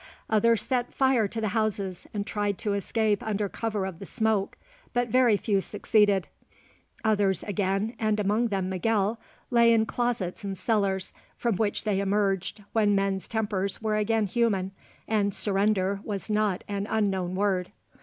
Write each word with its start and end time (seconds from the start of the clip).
Others 0.31 0.63
set 0.63 0.91
fire 0.95 1.27
to 1.27 1.39
the 1.39 1.49
houses 1.49 2.07
and 2.11 2.25
tried 2.25 2.57
to 2.57 2.73
escape 2.73 3.21
under 3.21 3.47
cover 3.47 3.85
of 3.85 3.99
the 3.99 4.07
smoke; 4.07 4.57
but 4.93 5.09
very 5.09 5.37
few 5.37 5.61
succeeded. 5.61 6.27
Others 7.03 7.43
again, 7.43 7.95
and 7.99 8.19
among 8.19 8.47
them 8.47 8.67
Miguel, 8.67 9.19
lay 9.51 9.69
hid 9.69 9.75
in 9.81 9.85
closets 9.85 10.43
and 10.43 10.57
cellars, 10.57 11.13
from 11.37 11.57
which 11.57 11.83
they 11.83 11.99
emerged 11.99 12.63
when 12.73 12.95
men's 12.95 13.27
tempers 13.27 13.79
were 13.79 13.95
again 13.95 14.25
human 14.25 14.71
and 15.07 15.35
surrender 15.35 15.99
was 16.03 16.31
not 16.31 16.63
an 16.67 16.87
unknown 16.89 17.35
word. 17.35 17.71